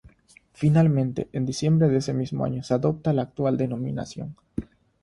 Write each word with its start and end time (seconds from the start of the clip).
Finalmente, 0.53 1.29
en 1.31 1.45
diciembre 1.45 1.87
de 1.87 1.97
ese 1.97 2.11
mismo 2.11 2.43
año 2.43 2.63
se 2.63 2.73
adopta 2.73 3.13
la 3.13 3.21
actual 3.21 3.55
denominación. 3.55 4.35